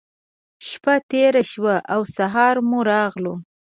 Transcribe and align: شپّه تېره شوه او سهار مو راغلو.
شپّه 0.67 0.95
تېره 1.09 1.43
شوه 1.51 1.75
او 1.93 2.01
سهار 2.15 2.55
مو 2.69 2.79
راغلو. 2.91 3.33